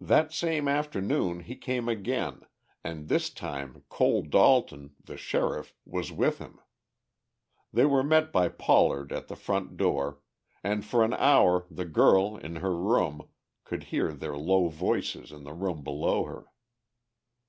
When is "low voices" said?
14.36-15.32